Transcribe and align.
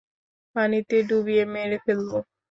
পানিতে 0.55 0.97
ডুবিয়ে 1.09 1.43
মেরে 1.53 1.77
ফেলব। 1.85 2.09